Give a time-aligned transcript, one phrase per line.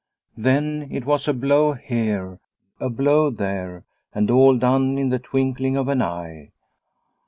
[0.35, 2.39] Then it was a blow here,
[2.79, 3.83] a blow there,
[4.15, 6.49] and all done in the twinkling of an eye.